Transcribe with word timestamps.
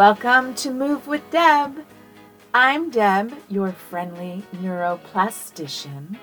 Welcome 0.00 0.54
to 0.54 0.70
Move 0.70 1.06
with 1.08 1.30
Deb. 1.30 1.84
I'm 2.54 2.88
Deb, 2.88 3.34
your 3.50 3.70
friendly 3.70 4.42
neuroplastician, 4.62 6.16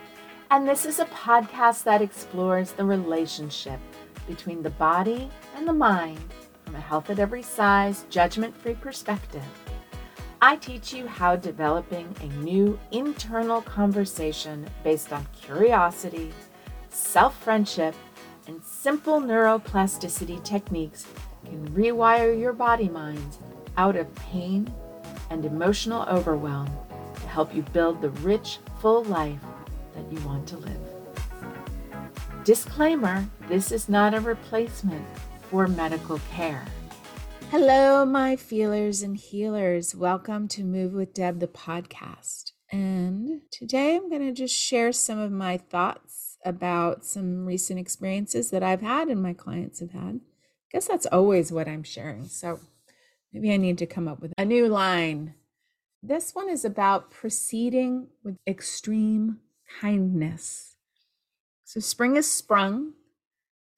and 0.50 0.68
this 0.68 0.84
is 0.84 0.97
a 0.97 1.06
podcast 1.06 1.84
that 1.84 2.02
explores 2.02 2.71
the 2.71 2.84
relationship 2.84 3.79
between 4.28 4.63
the 4.63 4.72
body 4.72 5.29
and 5.55 5.68
the 5.68 5.74
mind 5.74 6.18
from 6.65 6.74
a 6.74 6.79
health 6.79 7.12
at 7.12 7.19
every 7.19 7.44
size, 7.44 8.08
judgment 8.10 8.58
free 8.58 8.74
perspective. 8.74 9.46
I 10.41 10.55
teach 10.55 10.91
you 10.91 11.05
how 11.05 11.36
developing 11.36 12.15
a 12.22 12.44
new 12.44 12.79
internal 12.91 13.62
conversation 13.62 14.68
based 14.83 15.14
on 15.14 15.28
curiosity, 15.40 16.34
self 16.90 17.40
friendship, 17.44 17.94
and 18.48 18.59
simple 18.64 19.22
neuroplasticity 19.22 20.44
techniques 20.44 21.05
can 21.46 21.70
rewire 21.70 22.38
your 22.38 22.54
body 22.54 22.90
mind 22.90 23.38
out 23.77 23.95
of 23.95 24.13
pain 24.16 24.73
and 25.30 25.45
emotional 25.45 26.04
overwhelm 26.09 26.68
to 27.13 27.27
help 27.27 27.54
you 27.55 27.62
build 27.62 28.02
the 28.02 28.09
rich, 28.09 28.58
full 28.81 29.04
life 29.04 29.40
that 29.94 30.12
you 30.12 30.20
want 30.27 30.48
to 30.48 30.58
live. 30.58 30.80
Disclaimer 32.44 33.26
this 33.48 33.71
is 33.71 33.88
not 33.88 34.13
a 34.13 34.20
replacement 34.20 35.05
for 35.49 35.68
medical 35.68 36.20
care. 36.32 36.66
Hello, 37.52 38.04
my 38.04 38.35
feelers 38.35 39.04
and 39.04 39.16
healers. 39.16 39.96
Welcome 39.96 40.48
to 40.49 40.63
Move 40.63 40.94
with 40.94 41.13
Deb, 41.13 41.40
the 41.40 41.48
podcast. 41.48 42.52
And 42.71 43.41
today 43.52 43.96
I'm 43.96 44.09
going 44.09 44.26
to 44.26 44.34
just 44.34 44.55
share 44.55 44.91
some 44.91 45.20
of 45.20 45.32
my 45.32 45.57
thoughts 45.57 46.38
about 46.44 47.05
some 47.05 47.46
recent 47.46 47.80
experiences 47.80 48.49
that 48.49 48.63
I've 48.63 48.82
had 48.82 49.07
and 49.07 49.21
my 49.21 49.34
clients 49.34 49.80
have 49.80 49.91
had. 49.91 50.20
I 50.20 50.70
guess 50.71 50.88
that's 50.88 51.05
always 51.05 51.52
what 51.52 51.68
I'm 51.68 51.84
sharing. 51.84 52.26
So 52.26 52.59
maybe 53.38 53.54
I 53.54 53.57
need 53.57 53.77
to 53.77 53.85
come 53.85 54.07
up 54.07 54.20
with 54.20 54.34
a 54.35 54.46
new 54.46 54.68
line. 54.68 55.35
This 56.02 56.34
one 56.34 56.49
is 56.49 56.66
about 56.66 57.12
proceeding 57.12 58.07
with 58.24 58.38
extreme 58.48 59.41
kindness. 59.80 60.76
So 61.63 61.80
spring 61.80 62.15
is 62.15 62.30
sprung, 62.30 62.93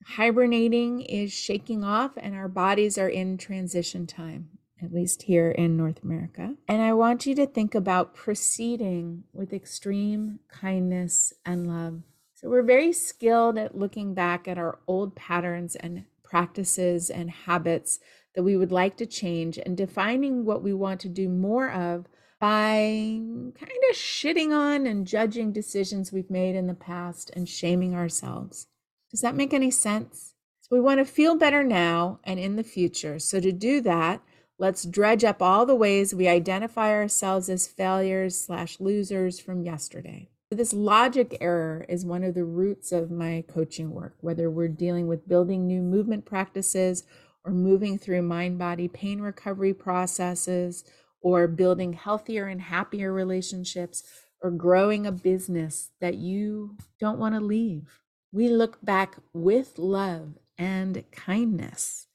hibernating 0.05 1.01
is 1.01 1.33
shaking 1.33 1.83
off, 1.83 2.11
and 2.15 2.35
our 2.35 2.47
bodies 2.47 2.97
are 2.97 3.09
in 3.09 3.37
transition 3.37 4.07
time, 4.07 4.49
at 4.81 4.93
least 4.93 5.23
here 5.23 5.51
in 5.51 5.75
North 5.75 6.01
America. 6.03 6.55
And 6.69 6.81
I 6.81 6.93
want 6.93 7.25
you 7.25 7.35
to 7.35 7.45
think 7.45 7.75
about 7.75 8.15
proceeding 8.15 9.25
with 9.33 9.51
extreme 9.51 10.39
kindness 10.47 11.33
and 11.45 11.67
love. 11.67 12.03
So 12.33 12.47
we're 12.47 12.63
very 12.63 12.93
skilled 12.93 13.57
at 13.57 13.77
looking 13.77 14.13
back 14.13 14.47
at 14.47 14.57
our 14.57 14.79
old 14.87 15.17
patterns 15.17 15.75
and 15.75 16.05
practices 16.23 17.09
and 17.09 17.29
habits 17.29 17.99
that 18.39 18.43
we 18.43 18.55
would 18.55 18.71
like 18.71 18.95
to 18.95 19.05
change 19.05 19.57
and 19.57 19.75
defining 19.75 20.45
what 20.45 20.63
we 20.63 20.73
want 20.73 21.01
to 21.01 21.09
do 21.09 21.27
more 21.27 21.69
of 21.69 22.05
by 22.39 23.19
kind 23.19 23.81
of 23.89 23.95
shitting 23.97 24.57
on 24.57 24.87
and 24.87 25.05
judging 25.05 25.51
decisions 25.51 26.13
we've 26.13 26.29
made 26.31 26.55
in 26.55 26.65
the 26.65 26.73
past 26.73 27.29
and 27.35 27.49
shaming 27.49 27.93
ourselves. 27.93 28.67
Does 29.11 29.19
that 29.19 29.35
make 29.35 29.53
any 29.53 29.69
sense? 29.69 30.35
So 30.61 30.69
we 30.71 30.79
want 30.79 30.99
to 30.99 31.05
feel 31.05 31.35
better 31.35 31.65
now 31.65 32.21
and 32.23 32.39
in 32.39 32.55
the 32.55 32.63
future. 32.63 33.19
So 33.19 33.41
to 33.41 33.51
do 33.51 33.81
that, 33.81 34.21
let's 34.57 34.85
dredge 34.85 35.25
up 35.25 35.41
all 35.41 35.65
the 35.65 35.75
ways 35.75 36.15
we 36.15 36.29
identify 36.29 36.93
ourselves 36.93 37.49
as 37.49 37.67
failures 37.67 38.39
slash 38.39 38.79
losers 38.79 39.41
from 39.41 39.63
yesterday. 39.63 40.29
This 40.49 40.71
logic 40.71 41.37
error 41.41 41.85
is 41.89 42.05
one 42.05 42.23
of 42.23 42.35
the 42.35 42.45
roots 42.45 42.93
of 42.93 43.11
my 43.11 43.43
coaching 43.53 43.91
work, 43.91 44.15
whether 44.21 44.49
we're 44.49 44.69
dealing 44.69 45.07
with 45.07 45.27
building 45.27 45.67
new 45.67 45.81
movement 45.81 46.23
practices 46.23 47.03
or 47.45 47.51
moving 47.51 47.97
through 47.97 48.21
mind 48.21 48.59
body 48.59 48.87
pain 48.87 49.21
recovery 49.21 49.73
processes 49.73 50.83
or 51.21 51.47
building 51.47 51.93
healthier 51.93 52.47
and 52.47 52.61
happier 52.61 53.11
relationships 53.11 54.03
or 54.41 54.51
growing 54.51 55.05
a 55.05 55.11
business 55.11 55.91
that 55.99 56.15
you 56.15 56.77
don't 56.99 57.19
want 57.19 57.35
to 57.35 57.41
leave. 57.41 57.99
We 58.31 58.47
look 58.49 58.77
back 58.83 59.17
with 59.33 59.77
love 59.77 60.37
and 60.57 61.03
kindness 61.11 62.07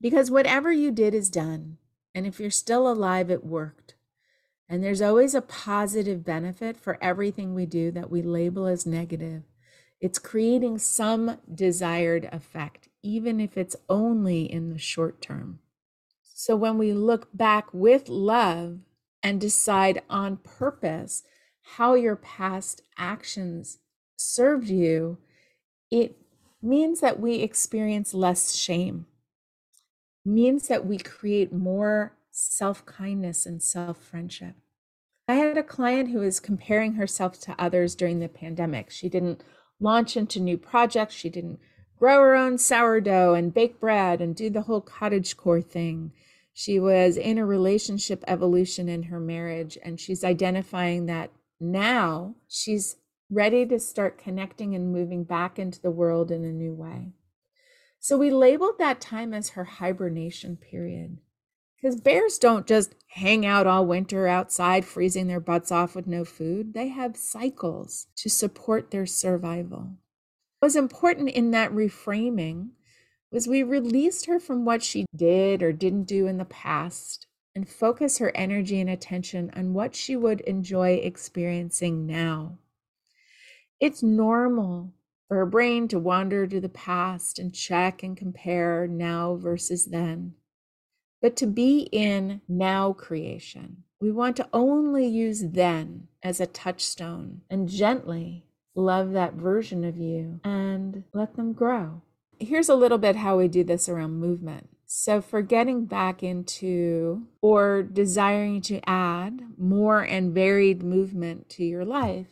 because 0.00 0.30
whatever 0.30 0.70
you 0.70 0.90
did 0.90 1.14
is 1.14 1.30
done. 1.30 1.78
And 2.14 2.26
if 2.26 2.40
you're 2.40 2.50
still 2.50 2.90
alive, 2.90 3.30
it 3.30 3.44
worked. 3.44 3.94
And 4.68 4.82
there's 4.82 5.02
always 5.02 5.34
a 5.34 5.42
positive 5.42 6.24
benefit 6.24 6.76
for 6.76 7.02
everything 7.02 7.54
we 7.54 7.66
do 7.66 7.90
that 7.92 8.10
we 8.10 8.22
label 8.22 8.66
as 8.66 8.86
negative. 8.86 9.42
It's 10.00 10.18
creating 10.18 10.78
some 10.78 11.38
desired 11.52 12.28
effect, 12.30 12.87
even 13.02 13.40
if 13.40 13.56
it's 13.56 13.76
only 13.88 14.50
in 14.50 14.70
the 14.70 14.78
short 14.78 15.20
term. 15.22 15.60
So 16.22 16.56
when 16.56 16.78
we 16.78 16.92
look 16.92 17.28
back 17.32 17.72
with 17.72 18.08
love 18.08 18.78
and 19.22 19.40
decide 19.40 20.02
on 20.08 20.38
purpose 20.38 21.22
how 21.76 21.94
your 21.94 22.16
past 22.16 22.82
actions 22.96 23.78
served 24.16 24.68
you, 24.68 25.18
it 25.90 26.16
means 26.62 27.00
that 27.00 27.20
we 27.20 27.36
experience 27.36 28.14
less 28.14 28.54
shame, 28.54 29.06
means 30.24 30.68
that 30.68 30.86
we 30.86 30.98
create 30.98 31.52
more 31.52 32.16
self 32.30 32.86
kindness 32.86 33.46
and 33.46 33.62
self 33.62 33.98
friendship. 33.98 34.54
I 35.26 35.34
had 35.34 35.58
a 35.58 35.62
client 35.62 36.10
who 36.10 36.20
was 36.20 36.40
comparing 36.40 36.94
herself 36.94 37.38
to 37.40 37.54
others 37.58 37.94
during 37.94 38.20
the 38.20 38.28
pandemic. 38.28 38.90
She 38.90 39.08
didn't 39.08 39.42
launch 39.80 40.16
into 40.16 40.40
new 40.40 40.56
projects, 40.56 41.14
she 41.14 41.28
didn't 41.28 41.60
grow 41.98 42.20
her 42.20 42.34
own 42.34 42.58
sourdough 42.58 43.34
and 43.34 43.54
bake 43.54 43.80
bread 43.80 44.20
and 44.20 44.36
do 44.36 44.50
the 44.50 44.62
whole 44.62 44.80
cottage 44.80 45.36
core 45.36 45.62
thing. 45.62 46.12
She 46.52 46.80
was 46.80 47.16
in 47.16 47.38
a 47.38 47.46
relationship 47.46 48.24
evolution 48.26 48.88
in 48.88 49.04
her 49.04 49.20
marriage, 49.20 49.78
and 49.82 50.00
she's 50.00 50.24
identifying 50.24 51.06
that 51.06 51.30
now 51.60 52.34
she's 52.48 52.96
ready 53.30 53.66
to 53.66 53.78
start 53.78 54.18
connecting 54.18 54.74
and 54.74 54.92
moving 54.92 55.24
back 55.24 55.58
into 55.58 55.80
the 55.80 55.90
world 55.90 56.30
in 56.30 56.44
a 56.44 56.52
new 56.52 56.74
way. 56.74 57.12
So 58.00 58.16
we 58.16 58.30
labeled 58.30 58.78
that 58.78 59.00
time 59.00 59.34
as 59.34 59.50
her 59.50 59.64
hibernation 59.64 60.56
period. 60.56 61.18
Because 61.76 62.00
bears 62.00 62.38
don't 62.38 62.66
just 62.66 62.94
hang 63.10 63.46
out 63.46 63.66
all 63.66 63.86
winter 63.86 64.26
outside, 64.26 64.84
freezing 64.84 65.28
their 65.28 65.40
butts 65.40 65.70
off 65.70 65.94
with 65.94 66.08
no 66.08 66.24
food. 66.24 66.74
They 66.74 66.88
have 66.88 67.16
cycles 67.16 68.08
to 68.16 68.28
support 68.28 68.90
their 68.90 69.06
survival. 69.06 69.92
Was 70.60 70.74
important 70.74 71.30
in 71.30 71.52
that 71.52 71.72
reframing 71.72 72.70
was 73.30 73.46
we 73.46 73.62
released 73.62 74.26
her 74.26 74.40
from 74.40 74.64
what 74.64 74.82
she 74.82 75.06
did 75.14 75.62
or 75.62 75.72
didn't 75.72 76.04
do 76.04 76.26
in 76.26 76.38
the 76.38 76.44
past 76.44 77.26
and 77.54 77.68
focus 77.68 78.18
her 78.18 78.34
energy 78.34 78.80
and 78.80 78.90
attention 78.90 79.50
on 79.54 79.74
what 79.74 79.94
she 79.94 80.16
would 80.16 80.40
enjoy 80.42 80.94
experiencing 80.94 82.06
now. 82.06 82.58
It's 83.80 84.02
normal 84.02 84.94
for 85.28 85.36
her 85.36 85.46
brain 85.46 85.88
to 85.88 85.98
wander 85.98 86.46
to 86.46 86.60
the 86.60 86.68
past 86.68 87.38
and 87.38 87.54
check 87.54 88.02
and 88.02 88.16
compare 88.16 88.86
now 88.88 89.36
versus 89.36 89.86
then. 89.86 90.34
But 91.20 91.36
to 91.36 91.46
be 91.46 91.88
in 91.92 92.40
now 92.48 92.92
creation, 92.92 93.84
we 94.00 94.10
want 94.10 94.36
to 94.36 94.48
only 94.52 95.06
use 95.06 95.42
then 95.50 96.08
as 96.22 96.40
a 96.40 96.46
touchstone 96.46 97.42
and 97.50 97.68
gently 97.68 98.44
love 98.78 99.12
that 99.12 99.34
version 99.34 99.84
of 99.84 99.96
you 99.96 100.40
and 100.44 101.04
let 101.12 101.36
them 101.36 101.52
grow 101.52 102.02
here's 102.40 102.68
a 102.68 102.74
little 102.74 102.98
bit 102.98 103.16
how 103.16 103.38
we 103.38 103.48
do 103.48 103.64
this 103.64 103.88
around 103.88 104.18
movement. 104.18 104.68
So, 104.86 105.20
for 105.20 105.42
getting 105.42 105.84
back 105.84 106.22
into 106.22 107.26
or 107.42 107.82
desiring 107.82 108.62
to 108.62 108.80
add 108.88 109.42
more 109.58 110.00
and 110.00 110.34
varied 110.34 110.82
movement 110.82 111.50
to 111.50 111.64
your 111.64 111.84
life, 111.84 112.28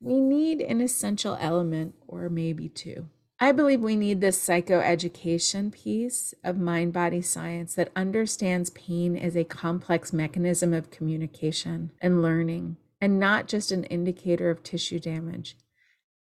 we 0.00 0.20
need 0.20 0.60
an 0.60 0.80
essential 0.80 1.36
element 1.40 1.94
or 2.06 2.28
maybe 2.28 2.68
two. 2.68 3.08
I 3.40 3.52
believe 3.52 3.80
we 3.80 3.96
need 3.96 4.20
this 4.20 4.38
psychoeducation 4.38 5.72
piece 5.72 6.34
of 6.44 6.58
mind 6.58 6.92
body 6.92 7.22
science 7.22 7.74
that 7.74 7.92
understands 7.96 8.70
pain 8.70 9.16
as 9.16 9.36
a 9.36 9.44
complex 9.44 10.12
mechanism 10.12 10.72
of 10.72 10.90
communication 10.90 11.90
and 12.00 12.22
learning, 12.22 12.76
and 13.00 13.18
not 13.18 13.48
just 13.48 13.72
an 13.72 13.84
indicator 13.84 14.50
of 14.50 14.62
tissue 14.62 15.00
damage. 15.00 15.56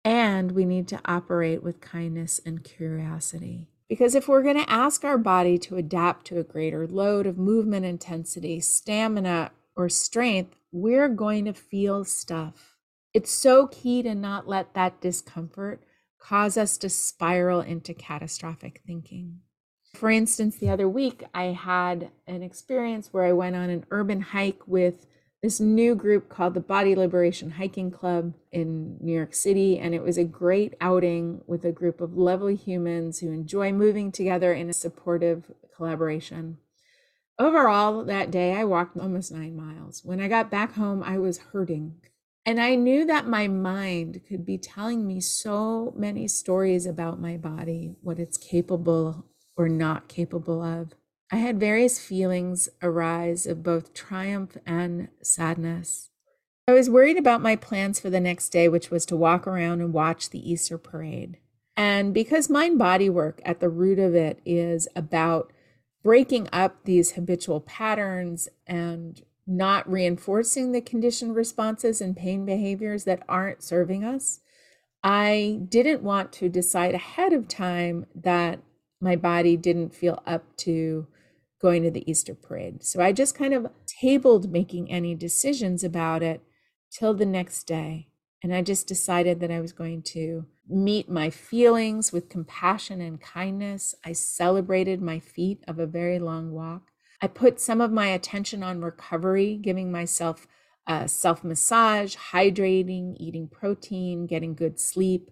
And 0.06 0.52
we 0.52 0.64
need 0.64 0.86
to 0.88 1.00
operate 1.04 1.64
with 1.64 1.80
kindness 1.80 2.40
and 2.46 2.62
curiosity. 2.62 3.66
Because 3.88 4.14
if 4.14 4.28
we're 4.28 4.44
going 4.44 4.64
to 4.64 4.70
ask 4.70 5.04
our 5.04 5.18
body 5.18 5.58
to 5.58 5.74
adapt 5.74 6.26
to 6.26 6.38
a 6.38 6.44
greater 6.44 6.86
load 6.86 7.26
of 7.26 7.36
movement 7.36 7.84
intensity, 7.84 8.60
stamina, 8.60 9.50
or 9.74 9.88
strength, 9.88 10.54
we're 10.70 11.08
going 11.08 11.44
to 11.46 11.52
feel 11.52 12.04
stuff. 12.04 12.76
It's 13.14 13.32
so 13.32 13.66
key 13.66 14.04
to 14.04 14.14
not 14.14 14.46
let 14.46 14.74
that 14.74 15.00
discomfort 15.00 15.82
cause 16.20 16.56
us 16.56 16.78
to 16.78 16.88
spiral 16.88 17.60
into 17.60 17.92
catastrophic 17.92 18.82
thinking. 18.86 19.40
For 19.92 20.08
instance, 20.08 20.58
the 20.58 20.70
other 20.70 20.88
week, 20.88 21.24
I 21.34 21.46
had 21.46 22.10
an 22.28 22.44
experience 22.44 23.12
where 23.12 23.24
I 23.24 23.32
went 23.32 23.56
on 23.56 23.70
an 23.70 23.86
urban 23.90 24.20
hike 24.20 24.68
with 24.68 25.08
this 25.42 25.60
new 25.60 25.94
group 25.94 26.28
called 26.28 26.54
the 26.54 26.60
Body 26.60 26.94
Liberation 26.94 27.52
Hiking 27.52 27.90
Club 27.90 28.34
in 28.50 28.96
New 29.00 29.12
York 29.12 29.34
City. 29.34 29.78
And 29.78 29.94
it 29.94 30.02
was 30.02 30.18
a 30.18 30.24
great 30.24 30.74
outing 30.80 31.42
with 31.46 31.64
a 31.64 31.72
group 31.72 32.00
of 32.00 32.16
lovely 32.16 32.56
humans 32.56 33.20
who 33.20 33.30
enjoy 33.30 33.72
moving 33.72 34.10
together 34.10 34.52
in 34.52 34.68
a 34.68 34.74
supportive 34.74 35.52
collaboration. 35.76 36.58
Overall, 37.38 38.02
that 38.04 38.30
day 38.30 38.54
I 38.54 38.64
walked 38.64 38.96
almost 38.96 39.30
nine 39.30 39.54
miles. 39.54 40.02
When 40.02 40.20
I 40.20 40.28
got 40.28 40.50
back 40.50 40.74
home, 40.74 41.02
I 41.02 41.18
was 41.18 41.38
hurting. 41.38 41.96
And 42.46 42.60
I 42.60 42.76
knew 42.76 43.04
that 43.04 43.26
my 43.26 43.48
mind 43.48 44.22
could 44.26 44.46
be 44.46 44.56
telling 44.56 45.06
me 45.06 45.20
so 45.20 45.92
many 45.96 46.28
stories 46.28 46.86
about 46.86 47.20
my 47.20 47.36
body, 47.36 47.96
what 48.00 48.18
it's 48.18 48.38
capable 48.38 49.26
or 49.56 49.68
not 49.68 50.08
capable 50.08 50.62
of. 50.62 50.92
I 51.32 51.36
had 51.36 51.58
various 51.58 51.98
feelings 51.98 52.68
arise 52.82 53.46
of 53.46 53.62
both 53.62 53.92
triumph 53.92 54.56
and 54.64 55.08
sadness. 55.22 56.10
I 56.68 56.72
was 56.72 56.90
worried 56.90 57.16
about 57.16 57.42
my 57.42 57.56
plans 57.56 57.98
for 57.98 58.10
the 58.10 58.20
next 58.20 58.50
day, 58.50 58.68
which 58.68 58.90
was 58.90 59.04
to 59.06 59.16
walk 59.16 59.46
around 59.46 59.80
and 59.80 59.92
watch 59.92 60.30
the 60.30 60.50
Easter 60.50 60.78
parade. 60.78 61.38
And 61.76 62.14
because 62.14 62.48
mind 62.48 62.78
body 62.78 63.10
work 63.10 63.40
at 63.44 63.60
the 63.60 63.68
root 63.68 63.98
of 63.98 64.14
it 64.14 64.40
is 64.44 64.88
about 64.96 65.52
breaking 66.02 66.48
up 66.52 66.84
these 66.84 67.12
habitual 67.12 67.60
patterns 67.60 68.48
and 68.66 69.22
not 69.46 69.90
reinforcing 69.90 70.72
the 70.72 70.80
conditioned 70.80 71.34
responses 71.34 72.00
and 72.00 72.16
pain 72.16 72.44
behaviors 72.44 73.04
that 73.04 73.22
aren't 73.28 73.62
serving 73.62 74.04
us, 74.04 74.40
I 75.02 75.60
didn't 75.68 76.02
want 76.02 76.32
to 76.34 76.48
decide 76.48 76.94
ahead 76.94 77.32
of 77.32 77.48
time 77.48 78.06
that 78.14 78.60
my 79.00 79.14
body 79.14 79.56
didn't 79.56 79.94
feel 79.94 80.22
up 80.26 80.56
to 80.58 81.06
going 81.60 81.82
to 81.82 81.90
the 81.90 82.08
Easter 82.10 82.34
parade. 82.34 82.84
So 82.84 83.00
I 83.00 83.12
just 83.12 83.34
kind 83.34 83.54
of 83.54 83.68
tabled 83.86 84.50
making 84.50 84.90
any 84.90 85.14
decisions 85.14 85.82
about 85.82 86.22
it 86.22 86.42
till 86.90 87.14
the 87.14 87.26
next 87.26 87.64
day. 87.64 88.08
And 88.42 88.54
I 88.54 88.62
just 88.62 88.86
decided 88.86 89.40
that 89.40 89.50
I 89.50 89.60
was 89.60 89.72
going 89.72 90.02
to 90.02 90.46
meet 90.68 91.08
my 91.08 91.30
feelings 91.30 92.12
with 92.12 92.28
compassion 92.28 93.00
and 93.00 93.20
kindness. 93.20 93.94
I 94.04 94.12
celebrated 94.12 95.00
my 95.00 95.18
feat 95.18 95.64
of 95.66 95.78
a 95.78 95.86
very 95.86 96.18
long 96.18 96.52
walk. 96.52 96.90
I 97.20 97.28
put 97.28 97.60
some 97.60 97.80
of 97.80 97.92
my 97.92 98.08
attention 98.08 98.62
on 98.62 98.82
recovery, 98.82 99.56
giving 99.56 99.90
myself 99.90 100.46
a 100.86 101.08
self 101.08 101.42
massage, 101.42 102.16
hydrating, 102.16 103.16
eating 103.18 103.48
protein, 103.48 104.26
getting 104.26 104.54
good 104.54 104.78
sleep. 104.78 105.30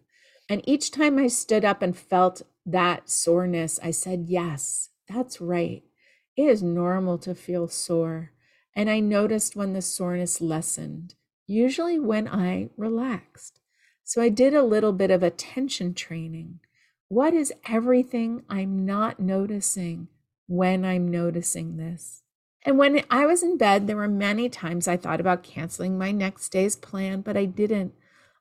And 0.49 0.62
each 0.69 0.91
time 0.91 1.19
I 1.19 1.29
stood 1.29 1.65
up 1.65 1.82
and 1.82 1.97
felt 1.97 2.43
that 2.67 3.11
soreness, 3.11 3.79
I 3.82 3.91
said, 3.91 4.25
Yes, 4.29 4.91
that's 5.09 5.41
right. 5.41 5.82
It 6.36 6.48
is 6.48 6.62
normal 6.62 7.19
to 7.19 7.34
feel 7.34 7.69
sore. 7.69 8.32
And 8.75 8.90
I 8.90 9.00
noticed 9.00 9.54
when 9.54 9.72
the 9.72 9.82
soreness 9.82 10.40
lessened, 10.40 11.14
usually 11.46 11.98
when 11.98 12.26
I 12.26 12.70
relaxed. 12.76 13.60
So 14.02 14.20
I 14.20 14.28
did 14.28 14.52
a 14.52 14.64
little 14.64 14.92
bit 14.92 15.10
of 15.10 15.22
attention 15.22 15.94
training. 15.94 16.60
What 17.08 17.34
is 17.34 17.52
everything 17.69 18.42
I'm 18.48 18.84
not 18.84 19.20
noticing 19.20 20.08
when 20.46 20.84
I'm 20.84 21.08
noticing 21.08 21.76
this? 21.76 22.22
And 22.62 22.78
when 22.78 23.04
I 23.10 23.26
was 23.26 23.42
in 23.42 23.56
bed, 23.56 23.86
there 23.86 23.96
were 23.96 24.08
many 24.08 24.48
times 24.48 24.88
I 24.88 24.96
thought 24.96 25.20
about 25.20 25.42
canceling 25.42 25.96
my 25.96 26.10
next 26.10 26.48
day's 26.48 26.76
plan, 26.76 27.20
but 27.20 27.36
I 27.36 27.44
didn't. 27.44 27.94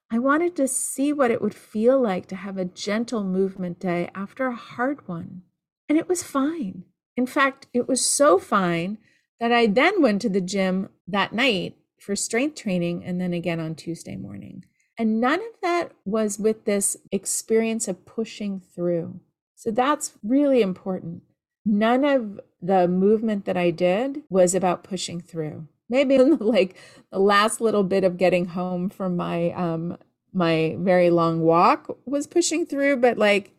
I 0.09 0.17
wanted 0.19 0.55
to 0.55 0.67
see 0.67 1.11
what 1.11 1.31
it 1.31 1.41
would 1.41 1.55
feel 1.55 2.01
like 2.01 2.27
to 2.27 2.35
have 2.35 2.57
a 2.57 2.65
gentle 2.65 3.23
movement 3.23 3.79
day 3.79 4.09
after 4.15 4.47
a 4.47 4.55
hard 4.55 5.07
one. 5.07 5.43
And 5.89 5.97
it 5.97 6.07
was 6.07 6.23
fine. 6.23 6.85
In 7.15 7.25
fact, 7.25 7.67
it 7.73 7.87
was 7.87 8.05
so 8.05 8.39
fine 8.39 8.97
that 9.39 9.51
I 9.51 9.67
then 9.67 10.01
went 10.01 10.21
to 10.23 10.29
the 10.29 10.41
gym 10.41 10.89
that 11.07 11.33
night 11.33 11.75
for 11.99 12.15
strength 12.15 12.55
training 12.55 13.03
and 13.03 13.19
then 13.19 13.33
again 13.33 13.59
on 13.59 13.75
Tuesday 13.75 14.15
morning. 14.15 14.65
And 14.97 15.19
none 15.19 15.39
of 15.39 15.59
that 15.61 15.91
was 16.05 16.37
with 16.37 16.65
this 16.65 16.97
experience 17.11 17.87
of 17.87 18.05
pushing 18.05 18.59
through. 18.59 19.19
So 19.55 19.71
that's 19.71 20.13
really 20.23 20.61
important. 20.61 21.23
None 21.65 22.03
of 22.03 22.39
the 22.61 22.87
movement 22.87 23.45
that 23.45 23.57
I 23.57 23.71
did 23.71 24.23
was 24.29 24.53
about 24.53 24.83
pushing 24.83 25.21
through. 25.21 25.67
Maybe 25.89 26.17
like 26.19 26.75
the 27.11 27.19
last 27.19 27.61
little 27.61 27.83
bit 27.83 28.03
of 28.03 28.17
getting 28.17 28.47
home 28.47 28.89
from 28.89 29.15
my 29.15 29.51
um 29.51 29.97
my 30.33 30.75
very 30.79 31.09
long 31.09 31.41
walk 31.41 31.95
was 32.05 32.27
pushing 32.27 32.65
through, 32.65 32.97
but 32.97 33.17
like, 33.17 33.51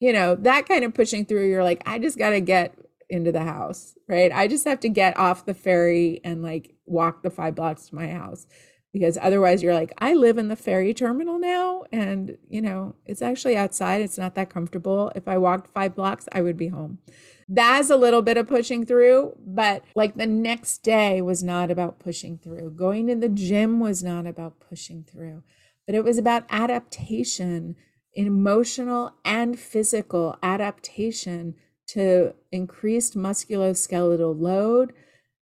you 0.00 0.12
know, 0.12 0.34
that 0.34 0.66
kind 0.66 0.82
of 0.82 0.94
pushing 0.94 1.26
through, 1.26 1.48
you're 1.48 1.62
like, 1.62 1.82
I 1.84 1.98
just 1.98 2.18
got 2.18 2.30
to 2.30 2.40
get 2.40 2.74
into 3.12 3.30
the 3.30 3.44
house, 3.44 3.94
right? 4.08 4.32
I 4.32 4.48
just 4.48 4.64
have 4.64 4.80
to 4.80 4.88
get 4.88 5.16
off 5.18 5.44
the 5.44 5.54
ferry 5.54 6.20
and 6.24 6.42
like 6.42 6.74
walk 6.86 7.22
the 7.22 7.30
five 7.30 7.54
blocks 7.54 7.86
to 7.88 7.94
my 7.94 8.08
house 8.08 8.46
because 8.92 9.18
otherwise 9.22 9.62
you're 9.62 9.74
like 9.74 9.92
i 9.98 10.12
live 10.12 10.36
in 10.36 10.48
the 10.48 10.56
ferry 10.56 10.92
terminal 10.92 11.38
now 11.38 11.82
and 11.90 12.36
you 12.48 12.60
know 12.60 12.94
it's 13.06 13.22
actually 13.22 13.56
outside 13.56 14.02
it's 14.02 14.18
not 14.18 14.34
that 14.34 14.50
comfortable. 14.50 15.10
If 15.14 15.26
i 15.26 15.38
walked 15.38 15.72
five 15.72 15.94
blocks 15.94 16.28
i 16.32 16.42
would 16.42 16.56
be 16.56 16.68
home. 16.68 16.98
That's 17.48 17.90
a 17.90 17.96
little 17.96 18.22
bit 18.22 18.36
of 18.36 18.48
pushing 18.48 18.84
through 18.84 19.36
but 19.38 19.84
like 19.94 20.16
the 20.16 20.26
next 20.26 20.78
day 20.78 21.22
was 21.22 21.42
not 21.42 21.70
about 21.70 21.98
pushing 21.98 22.38
through. 22.38 22.72
Going 22.72 23.06
to 23.08 23.14
the 23.14 23.28
gym 23.28 23.80
was 23.80 24.02
not 24.02 24.26
about 24.26 24.60
pushing 24.60 25.04
through 25.04 25.42
but 25.86 25.94
it 25.94 26.04
was 26.04 26.18
about 26.18 26.44
adaptation 26.50 27.76
emotional 28.14 29.14
and 29.24 29.58
physical 29.58 30.36
adaptation 30.42 31.54
to 31.94 32.34
increased 32.50 33.16
musculoskeletal 33.16 34.40
load 34.40 34.92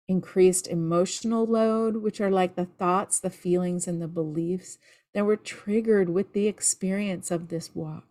increased 0.07 0.67
emotional 0.67 1.45
load, 1.45 1.97
which 1.97 2.21
are 2.21 2.31
like 2.31 2.55
the 2.55 2.65
thoughts, 2.65 3.19
the 3.19 3.29
feelings, 3.29 3.87
and 3.87 4.01
the 4.01 4.07
beliefs 4.07 4.77
that 5.13 5.25
were 5.25 5.35
triggered 5.35 6.09
with 6.09 6.33
the 6.33 6.47
experience 6.47 7.31
of 7.31 7.49
this 7.49 7.75
walk. 7.75 8.05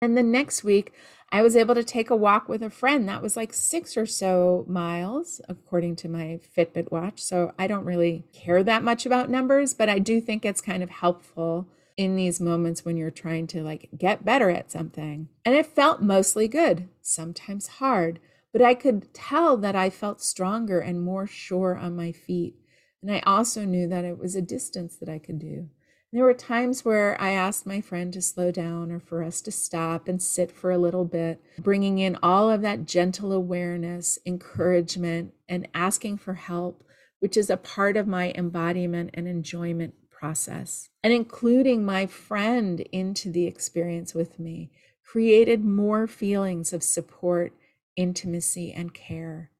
And 0.00 0.16
the 0.16 0.22
next 0.22 0.64
week, 0.64 0.92
I 1.30 1.42
was 1.42 1.56
able 1.56 1.74
to 1.74 1.84
take 1.84 2.10
a 2.10 2.16
walk 2.16 2.48
with 2.48 2.62
a 2.62 2.70
friend 2.70 3.08
that 3.08 3.22
was 3.22 3.36
like 3.36 3.52
six 3.52 3.96
or 3.96 4.06
so 4.06 4.64
miles, 4.68 5.40
according 5.48 5.96
to 5.96 6.08
my 6.08 6.40
Fitbit 6.56 6.90
watch. 6.90 7.22
So 7.22 7.52
I 7.58 7.66
don't 7.66 7.84
really 7.84 8.24
care 8.32 8.62
that 8.62 8.82
much 8.82 9.06
about 9.06 9.30
numbers, 9.30 9.74
but 9.74 9.88
I 9.88 9.98
do 9.98 10.20
think 10.20 10.44
it's 10.44 10.60
kind 10.60 10.82
of 10.82 10.90
helpful 10.90 11.68
in 11.96 12.16
these 12.16 12.40
moments 12.40 12.84
when 12.84 12.96
you're 12.96 13.10
trying 13.10 13.46
to 13.48 13.62
like 13.62 13.88
get 13.96 14.24
better 14.24 14.50
at 14.50 14.70
something. 14.70 15.28
And 15.44 15.54
it 15.54 15.66
felt 15.66 16.02
mostly 16.02 16.48
good, 16.48 16.88
sometimes 17.00 17.66
hard, 17.66 18.20
but 18.52 18.62
I 18.62 18.74
could 18.74 19.12
tell 19.14 19.56
that 19.58 19.76
I 19.76 19.90
felt 19.90 20.22
stronger 20.22 20.80
and 20.80 21.02
more 21.02 21.26
sure 21.26 21.76
on 21.76 21.96
my 21.96 22.12
feet. 22.12 22.56
And 23.02 23.10
I 23.10 23.20
also 23.26 23.64
knew 23.64 23.88
that 23.88 24.04
it 24.04 24.18
was 24.18 24.36
a 24.36 24.42
distance 24.42 24.96
that 24.96 25.08
I 25.08 25.18
could 25.18 25.38
do. 25.38 25.68
There 26.12 26.24
were 26.24 26.34
times 26.34 26.84
where 26.84 27.18
I 27.18 27.30
asked 27.30 27.64
my 27.64 27.80
friend 27.80 28.12
to 28.12 28.20
slow 28.20 28.50
down 28.50 28.92
or 28.92 29.00
for 29.00 29.22
us 29.22 29.40
to 29.42 29.50
stop 29.50 30.08
and 30.08 30.20
sit 30.20 30.52
for 30.52 30.70
a 30.70 30.76
little 30.76 31.06
bit, 31.06 31.42
bringing 31.58 31.98
in 31.98 32.18
all 32.22 32.50
of 32.50 32.60
that 32.60 32.84
gentle 32.84 33.32
awareness, 33.32 34.18
encouragement, 34.26 35.32
and 35.48 35.66
asking 35.72 36.18
for 36.18 36.34
help, 36.34 36.84
which 37.20 37.38
is 37.38 37.48
a 37.48 37.56
part 37.56 37.96
of 37.96 38.06
my 38.06 38.30
embodiment 38.36 39.08
and 39.14 39.26
enjoyment 39.26 39.94
process. 40.22 40.88
And 41.02 41.12
including 41.12 41.84
my 41.84 42.06
friend 42.06 42.78
into 42.92 43.30
the 43.30 43.46
experience 43.46 44.14
with 44.14 44.38
me 44.38 44.70
created 45.02 45.64
more 45.64 46.06
feelings 46.06 46.72
of 46.72 46.82
support 46.82 47.52
intimacy, 47.96 48.72
and 48.72 48.94
care. 48.94 49.50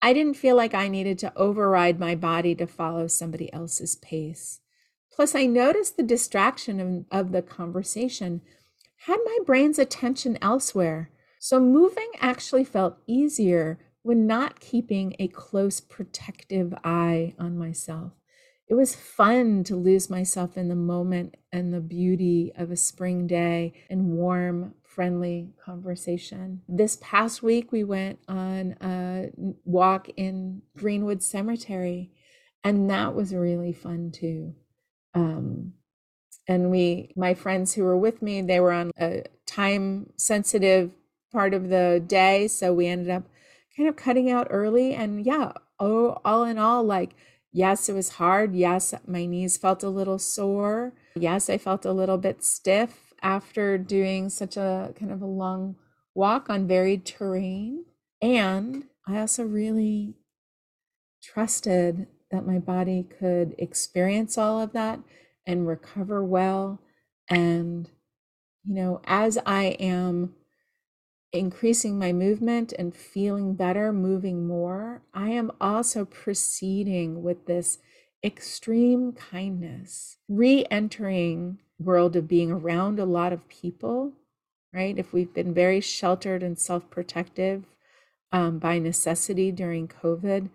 I 0.00 0.12
didn't 0.12 0.36
feel 0.36 0.56
like 0.56 0.74
I 0.74 0.88
needed 0.88 1.18
to 1.20 1.32
override 1.36 1.98
my 1.98 2.14
body 2.14 2.54
to 2.56 2.66
follow 2.66 3.06
somebody 3.06 3.52
else's 3.52 3.96
pace. 3.96 4.60
Plus, 5.10 5.34
I 5.34 5.46
noticed 5.46 5.96
the 5.96 6.02
distraction 6.02 7.06
of, 7.10 7.26
of 7.26 7.32
the 7.32 7.42
conversation 7.42 8.40
had 9.06 9.18
my 9.24 9.38
brain's 9.44 9.78
attention 9.78 10.38
elsewhere. 10.42 11.10
So, 11.38 11.60
moving 11.60 12.10
actually 12.20 12.64
felt 12.64 12.98
easier 13.06 13.78
when 14.02 14.26
not 14.26 14.60
keeping 14.60 15.14
a 15.18 15.28
close 15.28 15.80
protective 15.80 16.74
eye 16.82 17.34
on 17.38 17.58
myself. 17.58 18.12
It 18.68 18.74
was 18.74 18.94
fun 18.94 19.64
to 19.64 19.76
lose 19.76 20.08
myself 20.08 20.56
in 20.56 20.68
the 20.68 20.74
moment 20.74 21.36
and 21.52 21.74
the 21.74 21.80
beauty 21.80 22.52
of 22.56 22.70
a 22.70 22.76
spring 22.76 23.26
day 23.26 23.74
and 23.90 24.12
warm, 24.12 24.74
friendly 24.82 25.50
conversation. 25.62 26.62
This 26.68 26.98
past 27.00 27.42
week, 27.42 27.72
we 27.72 27.84
went 27.84 28.18
on 28.28 28.76
a 28.80 29.30
walk 29.64 30.08
in 30.16 30.62
Greenwood 30.76 31.22
Cemetery, 31.22 32.10
and 32.64 32.88
that 32.90 33.14
was 33.14 33.34
really 33.34 33.72
fun 33.72 34.10
too. 34.10 34.54
Um, 35.14 35.74
and 36.48 36.70
we, 36.70 37.12
my 37.16 37.34
friends 37.34 37.74
who 37.74 37.84
were 37.84 37.96
with 37.96 38.22
me, 38.22 38.42
they 38.42 38.60
were 38.60 38.72
on 38.72 38.90
a 38.98 39.24
time 39.46 40.10
sensitive 40.16 40.92
part 41.32 41.54
of 41.54 41.68
the 41.68 42.02
day. 42.06 42.48
So 42.48 42.72
we 42.72 42.86
ended 42.86 43.10
up 43.10 43.24
kind 43.76 43.88
of 43.88 43.96
cutting 43.96 44.30
out 44.30 44.48
early. 44.50 44.94
And 44.94 45.24
yeah, 45.24 45.52
oh, 45.78 46.20
all 46.24 46.44
in 46.44 46.58
all, 46.58 46.84
like, 46.84 47.14
yes, 47.52 47.88
it 47.88 47.94
was 47.94 48.10
hard. 48.10 48.54
Yes, 48.54 48.94
my 49.06 49.26
knees 49.26 49.56
felt 49.56 49.82
a 49.82 49.88
little 49.88 50.18
sore. 50.18 50.92
Yes, 51.14 51.48
I 51.50 51.58
felt 51.58 51.84
a 51.84 51.92
little 51.92 52.18
bit 52.18 52.42
stiff 52.42 53.12
after 53.22 53.78
doing 53.78 54.28
such 54.28 54.56
a 54.56 54.92
kind 54.98 55.12
of 55.12 55.22
a 55.22 55.26
long 55.26 55.76
walk 56.14 56.50
on 56.50 56.66
varied 56.66 57.04
terrain. 57.04 57.84
And 58.20 58.84
I 59.06 59.18
also 59.18 59.44
really 59.44 60.14
trusted 61.22 62.06
that 62.30 62.46
my 62.46 62.58
body 62.58 63.06
could 63.18 63.54
experience 63.58 64.38
all 64.38 64.60
of 64.60 64.72
that 64.72 65.00
and 65.46 65.66
recover 65.66 66.24
well. 66.24 66.80
And, 67.28 67.88
you 68.64 68.74
know, 68.74 69.00
as 69.04 69.38
I 69.44 69.76
am 69.78 70.34
increasing 71.32 71.98
my 71.98 72.12
movement 72.12 72.72
and 72.78 72.94
feeling 72.94 73.54
better, 73.54 73.92
moving 73.92 74.46
more, 74.46 75.02
I 75.14 75.30
am 75.30 75.50
also 75.60 76.04
proceeding 76.04 77.22
with 77.22 77.46
this 77.46 77.78
extreme 78.22 79.12
kindness, 79.12 80.18
re-entering 80.28 81.58
world 81.78 82.14
of 82.16 82.28
being 82.28 82.52
around 82.52 82.98
a 82.98 83.04
lot 83.04 83.32
of 83.32 83.48
people, 83.48 84.12
right? 84.72 84.96
If 84.98 85.12
we've 85.12 85.32
been 85.32 85.54
very 85.54 85.80
sheltered 85.80 86.42
and 86.42 86.58
self-protective 86.58 87.64
um, 88.30 88.58
by 88.58 88.78
necessity 88.78 89.50
during 89.50 89.88
COVID, 89.88 90.50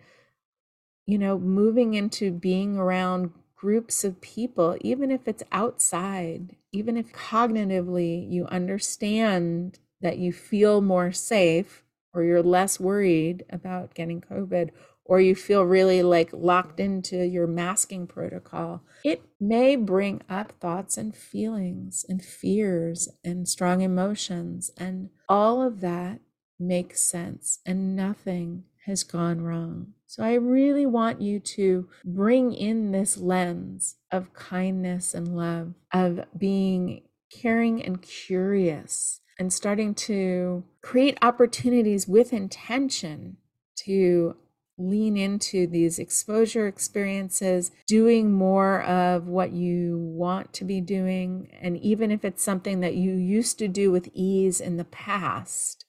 you 1.05 1.17
know, 1.17 1.37
moving 1.37 1.93
into 1.93 2.31
being 2.31 2.77
around 2.77 3.31
groups 3.55 4.03
of 4.03 4.21
people, 4.21 4.77
even 4.81 5.09
if 5.09 5.27
it's 5.27 5.43
outside, 5.51 6.55
even 6.71 6.95
if 6.95 7.11
cognitively 7.11 8.31
you 8.31 8.45
understand 8.45 9.79
that 10.01 10.17
you 10.17 10.31
feel 10.31 10.81
more 10.81 11.11
safe 11.11 11.83
or 12.13 12.23
you're 12.23 12.43
less 12.43 12.79
worried 12.79 13.45
about 13.49 13.93
getting 13.93 14.21
COVID 14.21 14.71
or 15.05 15.21
you 15.21 15.35
feel 15.35 15.63
really 15.63 16.03
like 16.03 16.29
locked 16.33 16.79
into 16.79 17.25
your 17.25 17.47
masking 17.47 18.07
protocol, 18.07 18.83
it 19.05 19.21
may 19.39 19.75
bring 19.75 20.21
up 20.29 20.51
thoughts 20.59 20.97
and 20.97 21.15
feelings 21.15 22.05
and 22.09 22.23
fears 22.23 23.07
and 23.23 23.47
strong 23.47 23.81
emotions. 23.81 24.69
And 24.77 25.09
all 25.29 25.61
of 25.61 25.79
that 25.81 26.19
makes 26.59 27.01
sense 27.01 27.59
and 27.65 27.95
nothing 27.95 28.63
has 28.85 29.03
gone 29.03 29.41
wrong. 29.41 29.93
So 30.07 30.23
I 30.23 30.35
really 30.35 30.85
want 30.85 31.21
you 31.21 31.39
to 31.39 31.89
bring 32.05 32.53
in 32.53 32.91
this 32.91 33.17
lens 33.17 33.95
of 34.11 34.33
kindness 34.33 35.13
and 35.13 35.35
love, 35.35 35.73
of 35.93 36.21
being 36.37 37.03
caring 37.29 37.83
and 37.83 38.01
curious, 38.01 39.19
and 39.39 39.53
starting 39.53 39.93
to 39.93 40.63
create 40.81 41.17
opportunities 41.21 42.07
with 42.07 42.33
intention 42.33 43.37
to 43.75 44.35
lean 44.77 45.17
into 45.17 45.65
these 45.65 45.97
exposure 45.97 46.67
experiences, 46.67 47.71
doing 47.87 48.31
more 48.31 48.83
of 48.83 49.27
what 49.27 49.51
you 49.51 49.97
want 49.97 50.53
to 50.53 50.63
be 50.63 50.79
doing. 50.79 51.49
And 51.61 51.77
even 51.77 52.11
if 52.11 52.23
it's 52.23 52.43
something 52.43 52.79
that 52.81 52.95
you 52.95 53.13
used 53.13 53.57
to 53.59 53.67
do 53.67 53.91
with 53.91 54.09
ease 54.13 54.59
in 54.61 54.77
the 54.77 54.85
past, 54.85 55.85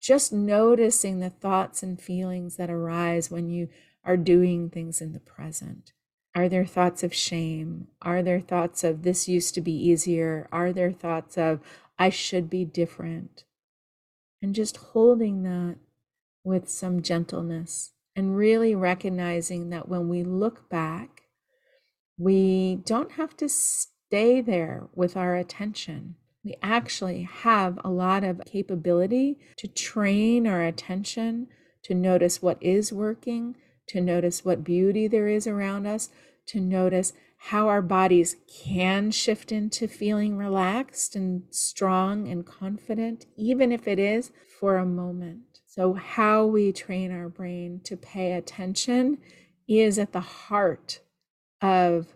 just 0.00 0.32
noticing 0.32 1.20
the 1.20 1.30
thoughts 1.30 1.82
and 1.82 2.00
feelings 2.00 2.56
that 2.56 2.70
arise 2.70 3.30
when 3.30 3.48
you 3.50 3.68
are 4.04 4.16
doing 4.16 4.70
things 4.70 5.00
in 5.00 5.12
the 5.12 5.20
present. 5.20 5.92
Are 6.34 6.48
there 6.48 6.66
thoughts 6.66 7.02
of 7.02 7.12
shame? 7.12 7.88
Are 8.02 8.22
there 8.22 8.40
thoughts 8.40 8.84
of 8.84 9.02
this 9.02 9.28
used 9.28 9.54
to 9.54 9.60
be 9.60 9.72
easier? 9.72 10.48
Are 10.52 10.72
there 10.72 10.92
thoughts 10.92 11.36
of 11.36 11.60
I 12.00 12.08
should 12.08 12.48
be 12.48 12.64
different? 12.64 13.44
And 14.40 14.54
just 14.54 14.78
holding 14.78 15.42
that 15.42 15.76
with 16.42 16.70
some 16.70 17.02
gentleness 17.02 17.92
and 18.16 18.36
really 18.36 18.74
recognizing 18.74 19.68
that 19.68 19.86
when 19.86 20.08
we 20.08 20.24
look 20.24 20.70
back, 20.70 21.24
we 22.16 22.76
don't 22.86 23.12
have 23.12 23.36
to 23.36 23.50
stay 23.50 24.40
there 24.40 24.88
with 24.94 25.14
our 25.14 25.36
attention. 25.36 26.16
We 26.42 26.56
actually 26.62 27.22
have 27.24 27.78
a 27.84 27.90
lot 27.90 28.24
of 28.24 28.40
capability 28.46 29.38
to 29.58 29.68
train 29.68 30.46
our 30.46 30.64
attention 30.64 31.48
to 31.82 31.94
notice 31.94 32.40
what 32.40 32.56
is 32.62 32.94
working, 32.94 33.56
to 33.88 34.00
notice 34.00 34.42
what 34.42 34.64
beauty 34.64 35.06
there 35.06 35.28
is 35.28 35.46
around 35.46 35.86
us, 35.86 36.08
to 36.46 36.60
notice 36.60 37.12
how 37.44 37.68
our 37.68 37.80
bodies 37.80 38.36
can 38.66 39.10
shift 39.10 39.50
into 39.50 39.88
feeling 39.88 40.36
relaxed 40.36 41.16
and 41.16 41.42
strong 41.50 42.28
and 42.28 42.44
confident, 42.44 43.24
even 43.34 43.72
if 43.72 43.88
it 43.88 43.98
is 43.98 44.30
for 44.58 44.76
a 44.76 44.84
moment. 44.84 45.40
So, 45.64 45.94
how 45.94 46.44
we 46.44 46.70
train 46.70 47.10
our 47.10 47.30
brain 47.30 47.80
to 47.84 47.96
pay 47.96 48.32
attention 48.32 49.18
is 49.66 49.98
at 49.98 50.12
the 50.12 50.20
heart 50.20 51.00
of 51.62 52.08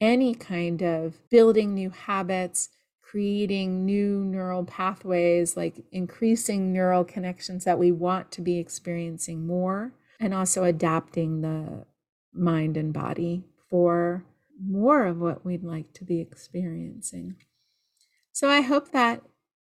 any 0.00 0.34
kind 0.34 0.82
of 0.82 1.20
building 1.30 1.72
new 1.72 1.90
habits, 1.90 2.70
creating 3.00 3.86
new 3.86 4.24
neural 4.24 4.64
pathways, 4.64 5.56
like 5.56 5.84
increasing 5.92 6.72
neural 6.72 7.04
connections 7.04 7.62
that 7.64 7.78
we 7.78 7.92
want 7.92 8.32
to 8.32 8.40
be 8.40 8.58
experiencing 8.58 9.46
more, 9.46 9.92
and 10.18 10.34
also 10.34 10.64
adapting 10.64 11.42
the 11.42 11.86
mind 12.32 12.76
and 12.76 12.92
body 12.92 13.44
for 13.70 14.24
more 14.62 15.06
of 15.06 15.18
what 15.18 15.44
we'd 15.44 15.64
like 15.64 15.92
to 15.94 16.04
be 16.04 16.20
experiencing. 16.20 17.36
So 18.32 18.48
I 18.48 18.60
hope 18.62 18.92
that 18.92 19.22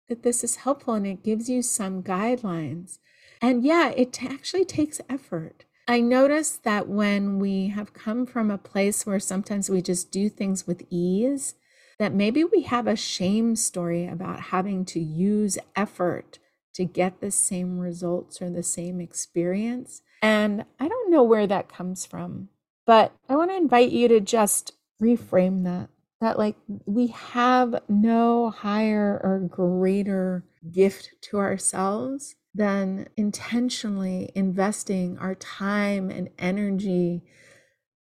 that 0.10 0.24
this 0.24 0.42
is 0.42 0.58
helpful 0.58 0.94
and 0.94 1.06
it 1.06 1.24
gives 1.24 1.50
you 1.50 1.62
some 1.62 2.02
guidelines 2.02 3.00
and 3.42 3.64
yeah, 3.64 3.90
it 3.90 4.24
actually 4.24 4.66
takes 4.66 5.02
effort. 5.10 5.66
I 5.88 6.02
notice 6.02 6.52
that 6.64 6.88
when 6.88 7.40
we 7.40 7.68
have 7.68 7.94
come 7.94 8.26
from 8.26 8.52
a 8.52 8.58
place 8.58 9.06
where 9.06 9.20
sometimes 9.20 9.70
we 9.70 9.82
just 9.82 10.12
do 10.12 10.28
things 10.28 10.68
with 10.68 10.86
ease, 10.90 11.56
that 11.98 12.14
maybe 12.14 12.44
we 12.44 12.64
have 12.64 12.88
a 12.88 12.96
shame 12.96 13.56
story 13.56 14.06
about 14.06 14.42
having 14.42 14.86
to 14.86 15.00
use 15.00 15.58
effort 15.76 16.40
to 16.74 16.86
get 16.86 17.22
the 17.22 17.32
same 17.32 17.80
results 17.80 18.42
or 18.42 18.50
the 18.50 18.64
same 18.64 19.00
experience. 19.00 20.02
And 20.22 20.66
I 20.80 20.88
don't 20.88 21.12
know 21.12 21.24
where 21.24 21.48
that 21.48 21.70
comes 21.70 22.06
from, 22.06 22.50
but 22.86 23.14
I 23.30 23.36
want 23.36 23.52
to 23.52 23.58
invite 23.58 23.92
you 23.92 24.08
to 24.10 24.20
just 24.20 24.74
reframe 25.02 25.64
that. 25.64 25.90
That, 26.20 26.40
like, 26.40 26.56
we 26.86 27.08
have 27.08 27.82
no 27.88 28.50
higher 28.50 29.22
or 29.24 29.40
greater 29.40 30.44
gift 30.72 31.12
to 31.30 31.38
ourselves 31.38 32.36
than 32.56 33.08
intentionally 33.16 34.32
investing 34.34 35.20
our 35.20 35.36
time 35.36 36.10
and 36.10 36.30
energy 36.40 37.22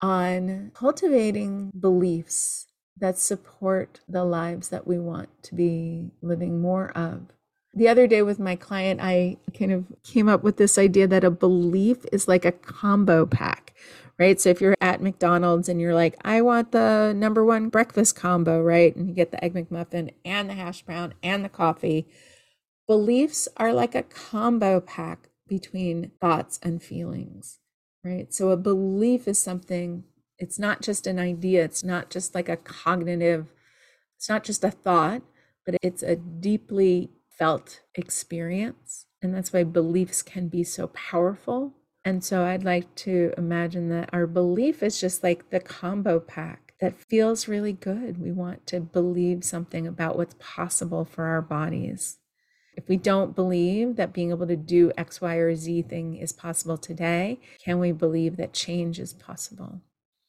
on 0.01 0.71
cultivating 0.73 1.71
beliefs 1.79 2.67
that 2.97 3.17
support 3.17 4.01
the 4.07 4.25
lives 4.25 4.67
that 4.67 4.85
we 4.85 4.99
want 4.99 5.29
to 5.43 5.55
be 5.55 6.11
living 6.21 6.61
more 6.61 6.91
of. 6.91 7.21
The 7.73 7.87
other 7.87 8.05
day 8.05 8.21
with 8.21 8.37
my 8.37 8.55
client, 8.55 8.99
I 9.01 9.37
kind 9.57 9.71
of 9.71 9.85
came 10.03 10.27
up 10.27 10.43
with 10.43 10.57
this 10.57 10.77
idea 10.77 11.07
that 11.07 11.23
a 11.23 11.31
belief 11.31 12.05
is 12.11 12.27
like 12.27 12.45
a 12.45 12.51
combo 12.51 13.25
pack, 13.25 13.73
right? 14.19 14.39
So 14.39 14.49
if 14.49 14.61
you're 14.61 14.75
at 14.79 15.01
McDonald's 15.01 15.69
and 15.69 15.81
you're 15.81 15.95
like, 15.95 16.15
I 16.23 16.41
want 16.41 16.71
the 16.71 17.13
number 17.15 17.43
one 17.43 17.69
breakfast 17.69 18.15
combo, 18.15 18.61
right? 18.61 18.95
And 18.95 19.07
you 19.07 19.13
get 19.13 19.31
the 19.31 19.43
Egg 19.43 19.53
McMuffin 19.53 20.11
and 20.23 20.49
the 20.49 20.53
hash 20.53 20.81
brown 20.83 21.13
and 21.23 21.43
the 21.43 21.49
coffee 21.49 22.07
Beliefs 22.85 23.47
are 23.55 23.71
like 23.71 23.95
a 23.95 24.03
combo 24.03 24.81
pack 24.81 25.29
between 25.47 26.11
thoughts 26.19 26.59
and 26.61 26.83
feelings, 26.83 27.59
right? 28.03 28.33
So 28.33 28.49
a 28.49 28.57
belief 28.57 29.25
is 29.27 29.41
something, 29.41 30.03
it's 30.37 30.59
not 30.59 30.81
just 30.81 31.07
an 31.07 31.17
idea, 31.17 31.63
it's 31.63 31.83
not 31.83 32.09
just 32.09 32.35
like 32.35 32.49
a 32.49 32.57
cognitive, 32.57 33.47
it's 34.17 34.27
not 34.27 34.43
just 34.43 34.65
a 34.65 34.71
thought, 34.71 35.21
but 35.65 35.75
it's 35.81 36.03
a 36.03 36.17
deeply 36.17 37.11
felt 37.29 37.79
experience. 37.95 39.05
And 39.21 39.33
that's 39.33 39.53
why 39.53 39.63
beliefs 39.63 40.21
can 40.21 40.49
be 40.49 40.65
so 40.65 40.87
powerful. 40.87 41.73
And 42.05 42.23
so 42.23 42.43
I'd 42.43 42.65
like 42.65 42.93
to 42.95 43.33
imagine 43.37 43.89
that 43.89 44.09
our 44.11 44.27
belief 44.27 44.83
is 44.83 44.99
just 44.99 45.23
like 45.23 45.49
the 45.49 45.59
combo 45.59 46.19
pack 46.19 46.73
that 46.79 46.99
feels 47.09 47.47
really 47.47 47.71
good. 47.71 48.21
We 48.21 48.31
want 48.31 48.67
to 48.67 48.81
believe 48.81 49.45
something 49.45 49.87
about 49.87 50.17
what's 50.17 50.35
possible 50.37 51.05
for 51.05 51.23
our 51.25 51.41
bodies. 51.41 52.17
If 52.75 52.89
we 52.89 52.97
don't 52.97 53.35
believe 53.35 53.95
that 53.95 54.11
being 54.11 54.31
able 54.31 54.47
to 54.47 54.57
do 54.57 54.91
X, 54.97 55.21
Y, 55.21 55.35
or 55.35 55.55
Z 55.55 55.83
thing 55.83 56.17
is 56.17 56.33
possible 56.33 56.77
today, 56.77 57.39
can 57.63 57.79
we 57.79 57.93
believe 57.93 58.35
that 58.35 58.51
change 58.51 58.99
is 58.99 59.13
possible? 59.13 59.81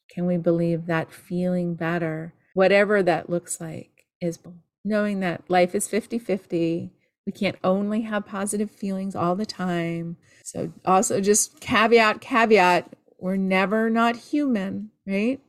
Can 0.08 0.26
we 0.26 0.36
believe 0.36 0.86
that 0.86 1.10
feeling 1.10 1.74
better, 1.74 2.34
whatever 2.52 3.02
that 3.02 3.28
looks 3.28 3.60
like, 3.60 4.04
is 4.20 4.38
knowing 4.84 5.20
that 5.20 5.42
life 5.48 5.74
is 5.74 5.88
50 5.88 6.20
50? 6.20 6.92
We 7.26 7.32
can't 7.32 7.58
only 7.64 8.02
have 8.02 8.26
positive 8.26 8.70
feelings 8.70 9.16
all 9.16 9.34
the 9.34 9.46
time. 9.46 10.16
So, 10.42 10.72
also 10.84 11.20
just 11.20 11.60
caveat, 11.60 12.20
caveat, 12.20 12.92
we're 13.18 13.36
never 13.36 13.88
not 13.88 14.16
human, 14.16 14.90
right? 15.06 15.40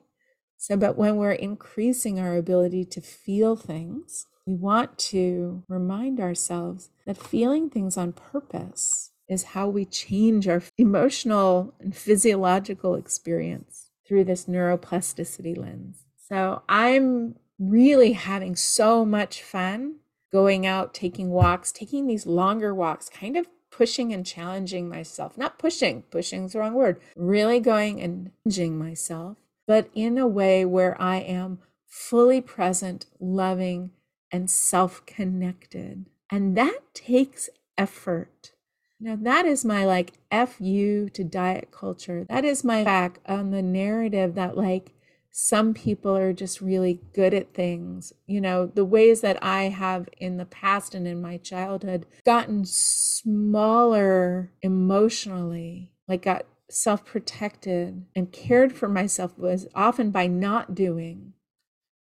So, 0.58 0.78
but 0.78 0.98
when 0.98 1.18
we're 1.18 1.34
increasing 1.34 2.20
our 2.20 2.38
ability 2.38 2.86
to 2.86 3.02
feel 3.02 3.56
things, 3.56 4.28
we 4.46 4.56
want 4.56 4.98
to 5.00 5.64
remind 5.68 6.20
ourselves 6.20 6.90
that 7.06 7.18
feeling 7.18 7.70
things 7.70 7.98
on 7.98 8.14
purpose 8.14 9.12
is 9.28 9.44
how 9.44 9.68
we 9.68 9.86
change 9.86 10.48
our 10.48 10.62
emotional 10.78 11.74
and 11.80 11.96
physiological 11.96 12.96
experience 12.96 13.90
through 14.08 14.24
this 14.24 14.46
neuroplasticity 14.46 15.58
lens. 15.58 16.06
So 16.30 16.62
I'm 16.70 17.36
really 17.60 18.14
having 18.14 18.56
so 18.56 19.06
much 19.06 19.42
fun 19.42 19.96
going 20.36 20.68
out, 20.68 20.94
taking 20.94 21.30
walks, 21.30 21.72
taking 21.72 22.08
these 22.08 22.26
longer 22.26 22.76
walks, 22.76 23.08
kind 23.08 23.38
of 23.38 23.48
pushing 23.72 24.12
and 24.12 24.26
challenging 24.26 24.90
myself. 24.90 25.38
Not 25.38 25.58
pushing, 25.58 26.02
pushing 26.12 26.44
is 26.44 26.52
the 26.52 26.60
wrong 26.60 26.74
word. 26.74 27.00
Really 27.16 27.62
going 27.62 28.02
and 28.02 28.32
challenging 28.44 28.78
myself, 28.78 29.38
but 29.66 29.90
in 29.96 30.18
a 30.18 30.28
way 30.28 30.66
where 30.66 31.02
I 31.02 31.22
am 31.22 31.60
fully 31.88 32.42
present, 32.42 33.06
loving, 33.18 33.92
and 34.30 34.52
self 34.52 35.06
connected. 35.06 36.06
And 36.30 36.58
that 36.58 36.82
takes 36.94 37.50
effort. 37.78 38.52
Now, 39.00 39.16
that 39.16 39.46
is 39.46 39.64
my 39.64 39.86
like 39.86 40.16
F 40.30 40.60
you 40.60 41.08
to 41.12 41.24
diet 41.24 41.70
culture. 41.72 42.26
That 42.28 42.44
is 42.44 42.66
my 42.66 42.84
back 42.84 43.22
on 43.26 43.52
the 43.52 43.62
narrative 43.62 44.36
that 44.36 44.58
like 44.58 44.92
some 45.38 45.74
people 45.74 46.16
are 46.16 46.32
just 46.32 46.62
really 46.62 47.02
good 47.14 47.34
at 47.34 47.54
things. 47.54 48.14
You 48.26 48.40
know, 48.40 48.68
the 48.68 48.86
ways 48.86 49.20
that 49.20 49.38
I 49.44 49.64
have 49.64 50.08
in 50.18 50.38
the 50.38 50.46
past 50.46 50.96
and 50.96 51.06
in 51.06 51.22
my 51.22 51.36
childhood 51.36 52.06
gotten 52.26 52.64
smaller 52.64 54.54
emotionally, 54.62 55.92
like 56.08 56.22
got 56.22 56.46
self 56.70 57.04
protected 57.04 58.06
and 58.16 58.32
cared 58.32 58.72
for 58.72 58.88
myself 58.88 59.38
was 59.38 59.68
often 59.76 60.10
by 60.10 60.26
not 60.28 60.74
doing. 60.74 61.34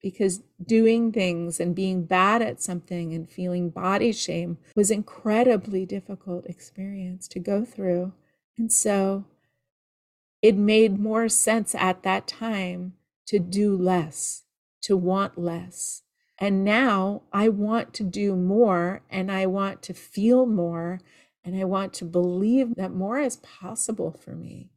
Because 0.01 0.43
doing 0.65 1.11
things 1.11 1.59
and 1.59 1.75
being 1.75 2.05
bad 2.05 2.43
at 2.43 2.63
something 2.63 3.13
and 3.13 3.29
feeling 3.29 3.71
body 3.71 4.13
shame 4.13 4.59
was 4.77 4.89
incredibly 4.89 5.85
difficult 5.85 6.47
experience 6.47 7.27
to 7.27 7.41
go 7.41 7.65
through. 7.65 8.13
And 8.57 8.73
so 8.73 9.25
it 10.41 10.55
made 10.55 11.01
more 11.01 11.29
sense 11.29 11.75
at 11.75 12.05
that 12.05 12.29
time 12.29 12.93
to 13.27 13.39
do 13.39 13.77
less, 13.77 14.45
to 14.83 14.97
want 14.97 15.39
less. 15.39 16.03
And 16.39 16.65
now 16.65 17.23
I 17.33 17.49
want 17.49 17.95
to 17.95 18.05
do 18.05 18.37
more 18.37 19.03
and 19.11 19.33
I 19.33 19.47
want 19.47 19.83
to 19.83 19.95
feel 19.95 20.47
more 20.47 21.01
and 21.45 21.57
I 21.57 21.65
want 21.65 21.93
to 21.95 22.05
believe 22.05 22.75
that 22.75 22.93
more 22.93 23.19
is 23.19 23.37
possible 23.37 24.11
for 24.11 24.35
me. 24.35 24.71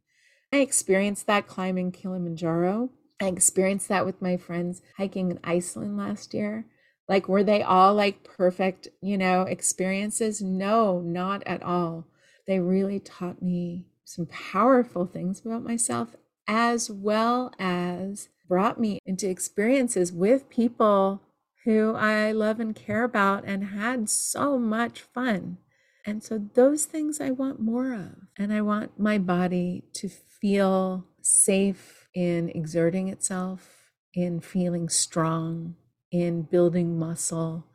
I 0.52 0.58
experienced 0.58 1.26
that 1.26 1.46
climbing 1.46 1.92
Kilimanjaro. 1.92 2.90
I 3.20 3.26
experienced 3.26 3.88
that 3.88 4.06
with 4.06 4.22
my 4.22 4.36
friends 4.36 4.80
hiking 4.96 5.30
in 5.30 5.38
Iceland 5.44 5.96
last 5.96 6.32
year. 6.32 6.66
Like, 7.08 7.28
were 7.28 7.42
they 7.42 7.62
all 7.62 7.94
like 7.94 8.24
perfect, 8.24 8.88
you 9.02 9.18
know, 9.18 9.42
experiences? 9.42 10.40
No, 10.40 11.00
not 11.00 11.42
at 11.44 11.62
all. 11.62 12.06
They 12.46 12.60
really 12.60 13.00
taught 13.00 13.42
me 13.42 13.86
some 14.04 14.26
powerful 14.26 15.06
things 15.06 15.42
about 15.44 15.62
myself, 15.62 16.16
as 16.46 16.90
well 16.90 17.52
as 17.58 18.28
brought 18.50 18.80
me 18.80 18.98
into 19.06 19.30
experiences 19.30 20.12
with 20.12 20.50
people 20.50 21.22
who 21.64 21.94
I 21.94 22.32
love 22.32 22.58
and 22.58 22.74
care 22.74 23.04
about 23.04 23.44
and 23.44 23.66
had 23.66 24.10
so 24.10 24.58
much 24.58 25.02
fun. 25.02 25.58
And 26.04 26.22
so, 26.22 26.50
those 26.54 26.84
things 26.84 27.20
I 27.20 27.30
want 27.30 27.60
more 27.60 27.94
of. 27.94 28.16
And 28.36 28.52
I 28.52 28.60
want 28.62 28.98
my 28.98 29.18
body 29.18 29.84
to 29.94 30.08
feel 30.08 31.04
safe 31.22 32.08
in 32.12 32.48
exerting 32.48 33.08
itself, 33.08 33.92
in 34.14 34.40
feeling 34.40 34.88
strong, 34.88 35.76
in 36.10 36.42
building 36.42 36.98
muscle, 36.98 37.66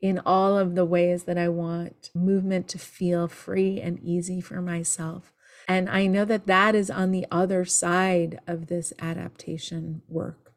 in 0.00 0.18
all 0.24 0.56
of 0.58 0.76
the 0.76 0.84
ways 0.86 1.24
that 1.24 1.36
I 1.36 1.48
want 1.48 2.10
movement 2.14 2.68
to 2.68 2.78
feel 2.78 3.28
free 3.28 3.80
and 3.80 3.98
easy 4.02 4.40
for 4.40 4.62
myself. 4.62 5.34
And 5.72 5.88
I 5.88 6.06
know 6.06 6.26
that 6.26 6.46
that 6.48 6.74
is 6.74 6.90
on 6.90 7.12
the 7.12 7.26
other 7.30 7.64
side 7.64 8.40
of 8.46 8.66
this 8.66 8.92
adaptation 8.98 10.02
work. 10.06 10.52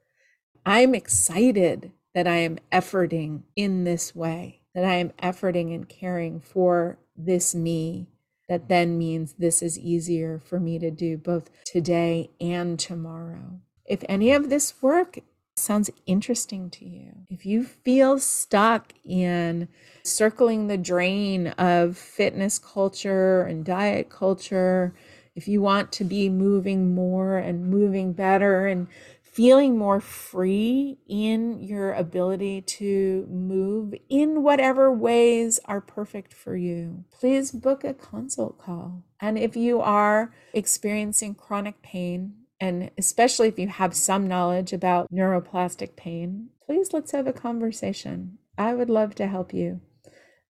I'm 0.66 0.94
excited 0.94 1.94
that 2.14 2.28
I 2.28 2.38
am 2.38 2.58
efforting 2.70 3.44
in 3.56 3.86
this 3.86 4.14
way, 4.14 4.62
that 4.74 4.84
I 4.84 4.96
am 4.96 5.12
efforting 5.24 5.74
and 5.74 5.88
caring 5.88 6.42
for 6.42 7.00
this 7.16 7.56
me, 7.56 8.08
that 8.50 8.68
then 8.68 8.98
means 8.98 9.34
this 9.34 9.62
is 9.62 9.80
easier 9.80 10.42
for 10.44 10.60
me 10.60 10.80
to 10.80 10.92
do 10.92 11.18
both 11.18 11.50
today 11.66 12.32
and 12.42 12.78
tomorrow. 12.78 13.62
If 13.86 14.04
any 14.10 14.32
of 14.32 14.50
this 14.50 14.82
work 14.82 15.20
sounds 15.58 15.90
interesting 16.06 16.70
to 16.70 16.86
you, 16.86 17.12
if 17.30 17.46
you 17.46 17.64
feel 17.64 18.20
stuck 18.20 18.94
in 19.04 19.68
circling 20.04 20.68
the 20.68 20.78
drain 20.78 21.48
of 21.48 21.98
fitness 21.98 22.60
culture 22.60 23.44
and 23.44 23.66
diet 23.66 24.10
culture, 24.10 24.94
if 25.34 25.48
you 25.48 25.62
want 25.62 25.92
to 25.94 26.04
be 26.04 26.30
moving 26.30 26.94
more 26.94 27.38
and 27.38 27.70
moving 27.70 28.14
better 28.14 28.68
and 28.68 28.88
feeling 29.24 29.78
more 29.78 30.00
free 30.00 30.98
in 31.08 31.62
your 31.62 31.94
ability 31.94 32.62
to 32.62 33.28
move 33.30 33.94
in 34.08 34.44
whatever 34.44 34.92
ways 34.94 35.60
are 35.66 35.82
perfect 35.82 36.34
for 36.34 36.56
you, 36.56 37.04
please 37.12 37.52
book 37.52 37.84
a 37.84 37.94
consult 37.94 38.58
call. 38.58 39.04
And 39.20 39.38
if 39.38 39.58
you 39.58 39.82
are 39.82 40.34
experiencing 40.54 41.36
chronic 41.36 41.82
pain, 41.82 42.45
and 42.60 42.92
especially 42.98 43.48
if 43.48 43.60
you 43.60 43.68
have 43.68 43.96
some 43.96 44.28
knowledge 44.28 44.74
about 44.74 45.12
neuroplastic 45.12 45.96
pain, 45.96 46.50
please 46.66 46.94
let's 46.94 47.12
have 47.12 47.28
a 47.28 47.34
conversation. 47.34 48.38
I 48.58 48.74
would 48.74 48.90
love 48.90 49.16
to 49.16 49.28
help 49.28 49.54
you. 49.54 49.82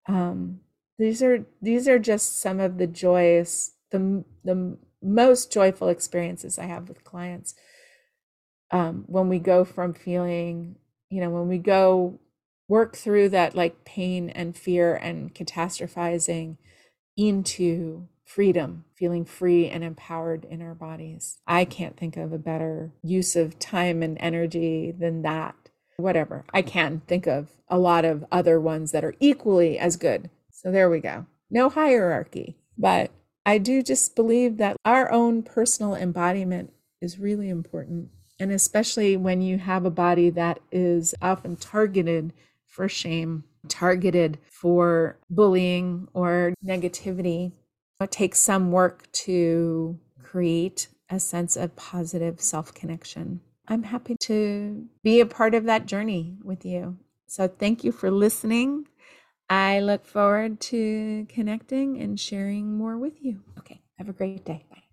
Um, 0.07 0.61
these 0.97 1.21
are 1.23 1.45
these 1.61 1.87
are 1.87 1.99
just 1.99 2.39
some 2.39 2.59
of 2.59 2.77
the 2.77 2.87
joyous 2.87 3.73
the 3.91 4.23
the 4.43 4.77
most 5.01 5.51
joyful 5.51 5.89
experiences 5.89 6.57
I 6.57 6.65
have 6.65 6.87
with 6.87 7.03
clients 7.03 7.55
um, 8.71 9.03
when 9.07 9.29
we 9.29 9.39
go 9.39 9.63
from 9.63 9.93
feeling, 9.93 10.75
you 11.09 11.21
know, 11.21 11.29
when 11.29 11.47
we 11.47 11.57
go 11.57 12.19
work 12.67 12.95
through 12.95 13.29
that 13.29 13.55
like 13.55 13.85
pain 13.85 14.29
and 14.29 14.57
fear 14.57 14.95
and 14.95 15.33
catastrophizing 15.33 16.57
into 17.15 18.07
freedom, 18.25 18.83
feeling 18.93 19.23
free 19.23 19.69
and 19.69 19.83
empowered 19.83 20.45
in 20.45 20.61
our 20.61 20.73
bodies. 20.73 21.37
I 21.47 21.63
can't 21.63 21.95
think 21.95 22.17
of 22.17 22.33
a 22.33 22.37
better 22.37 22.91
use 23.01 23.35
of 23.35 23.59
time 23.59 24.03
and 24.03 24.17
energy 24.19 24.91
than 24.91 25.21
that. 25.21 25.55
Whatever. 25.97 26.43
I 26.53 26.61
can 26.61 27.01
think 27.07 27.25
of 27.27 27.49
a 27.69 27.79
lot 27.79 28.03
of 28.03 28.25
other 28.31 28.59
ones 28.59 28.91
that 28.91 29.05
are 29.05 29.15
equally 29.19 29.79
as 29.79 29.95
good. 29.95 30.29
So 30.51 30.71
there 30.71 30.89
we 30.89 30.99
go. 30.99 31.25
No 31.49 31.69
hierarchy. 31.69 32.57
But 32.77 33.11
I 33.45 33.59
do 33.59 33.81
just 33.81 34.15
believe 34.15 34.57
that 34.57 34.75
our 34.83 35.11
own 35.11 35.43
personal 35.43 35.95
embodiment 35.95 36.73
is 37.01 37.19
really 37.19 37.47
important. 37.47 38.09
And 38.39 38.51
especially 38.51 39.15
when 39.15 39.41
you 39.41 39.57
have 39.59 39.85
a 39.85 39.91
body 39.91 40.29
that 40.31 40.59
is 40.71 41.15
often 41.21 41.55
targeted 41.55 42.33
for 42.65 42.89
shame, 42.89 43.45
targeted 43.69 44.39
for 44.49 45.17
bullying 45.29 46.09
or 46.13 46.53
negativity, 46.65 47.53
it 48.01 48.11
takes 48.11 48.39
some 48.39 48.71
work 48.71 49.11
to 49.11 49.99
create 50.21 50.87
a 51.09 51.19
sense 51.19 51.55
of 51.55 51.75
positive 51.75 52.41
self 52.41 52.73
connection. 52.73 53.41
I'm 53.67 53.83
happy 53.83 54.15
to 54.21 54.85
be 55.03 55.19
a 55.21 55.25
part 55.25 55.55
of 55.55 55.63
that 55.65 55.85
journey 55.85 56.37
with 56.43 56.65
you. 56.65 56.97
So, 57.27 57.47
thank 57.47 57.83
you 57.83 57.91
for 57.91 58.11
listening. 58.11 58.87
I 59.49 59.79
look 59.79 60.05
forward 60.05 60.59
to 60.71 61.25
connecting 61.29 62.01
and 62.01 62.19
sharing 62.19 62.77
more 62.77 62.97
with 62.97 63.21
you. 63.21 63.41
Okay, 63.59 63.81
have 63.97 64.09
a 64.09 64.13
great 64.13 64.45
day. 64.45 64.65
Bye. 64.71 64.84